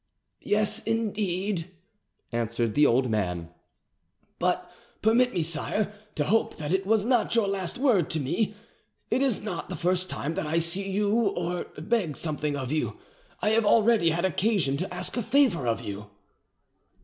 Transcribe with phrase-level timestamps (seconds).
[0.41, 1.75] "Yes, indeed,"
[2.31, 3.49] answered the old man;
[4.39, 4.67] "but
[5.03, 8.55] permit me, sire, to hope that it was not your last word to me.
[9.11, 12.97] It is not, the first time that I see you or beg something of you.
[13.43, 16.07] I have already had occasion to ask a favour of you."